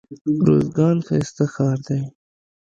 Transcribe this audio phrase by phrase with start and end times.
[0.45, 2.01] روزګان ښايسته ښار دئ.